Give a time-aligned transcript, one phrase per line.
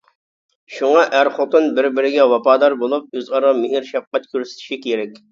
[0.75, 5.21] شۇڭا ئەر-خوتۇن بىر-بىرىگە ۋاپادار بولۇپ، ئۆزئارا مېھىر-شەپقەت كۆرسىتىشى كېرەك.